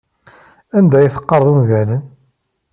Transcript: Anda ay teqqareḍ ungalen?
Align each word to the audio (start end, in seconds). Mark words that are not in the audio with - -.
Anda 0.77 0.95
ay 0.99 1.09
teqqareḍ 1.13 1.47
ungalen? 1.53 2.03